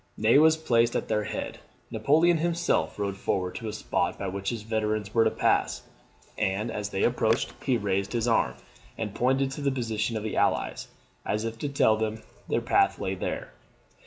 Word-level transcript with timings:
Ney 0.17 0.39
was 0.39 0.57
placed 0.57 0.95
at 0.95 1.09
their 1.09 1.25
head. 1.25 1.59
Napoleon 1.91 2.39
himself 2.39 2.97
rode 2.97 3.15
forward 3.17 3.53
to 3.57 3.67
a 3.67 3.71
spot 3.71 4.17
by 4.17 4.29
which 4.29 4.49
his 4.49 4.63
veterans 4.63 5.13
were 5.13 5.23
to 5.23 5.29
pass; 5.29 5.83
and, 6.39 6.71
as 6.71 6.89
they 6.89 7.03
approached, 7.03 7.53
he 7.63 7.77
raised 7.77 8.13
his 8.13 8.27
arm, 8.27 8.55
and 8.97 9.13
pointed 9.13 9.51
to 9.51 9.61
the 9.61 9.69
position 9.71 10.17
of 10.17 10.23
the 10.23 10.35
Allies, 10.35 10.87
as 11.23 11.45
if 11.45 11.59
to 11.59 11.69
tell 11.69 11.97
them 11.97 12.15
that 12.15 12.23
their 12.47 12.61
path 12.61 12.97
lay 12.97 13.13
there. 13.13 13.51